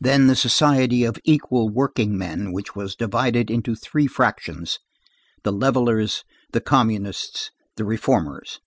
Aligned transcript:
Then 0.00 0.26
the 0.26 0.34
Society 0.34 1.04
of 1.04 1.16
Equal 1.22 1.68
Workingmen 1.68 2.50
which 2.52 2.74
was 2.74 2.96
divided 2.96 3.52
into 3.52 3.76
three 3.76 4.08
fractions, 4.08 4.80
the 5.44 5.52
levellers, 5.52 6.24
the 6.52 6.60
communists, 6.60 7.52
the 7.76 7.84
reformers. 7.84 8.58